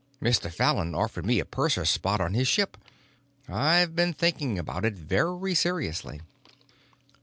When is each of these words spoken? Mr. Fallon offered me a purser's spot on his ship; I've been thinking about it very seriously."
Mr. 0.19 0.51
Fallon 0.51 0.95
offered 0.95 1.27
me 1.27 1.39
a 1.39 1.45
purser's 1.45 1.91
spot 1.91 2.19
on 2.19 2.33
his 2.33 2.47
ship; 2.47 2.75
I've 3.47 3.95
been 3.95 4.13
thinking 4.13 4.57
about 4.57 4.83
it 4.83 4.95
very 4.95 5.53
seriously." 5.53 6.21